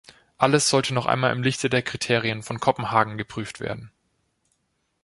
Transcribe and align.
Alles 0.39 0.67
sollte 0.67 0.95
noch 0.95 1.05
einmal 1.05 1.31
im 1.31 1.43
Lichte 1.43 1.69
der 1.69 1.83
Kriterien 1.83 2.41
von 2.41 2.59
Kopenhagen 2.59 3.19
geprüft 3.19 3.59
werden. 3.59 3.91